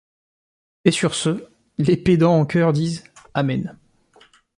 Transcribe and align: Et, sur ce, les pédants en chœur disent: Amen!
Et, 0.83 0.89
sur 0.89 1.13
ce, 1.13 1.47
les 1.77 1.95
pédants 1.95 2.39
en 2.39 2.43
chœur 2.47 2.73
disent: 2.73 3.03
Amen! 3.35 3.77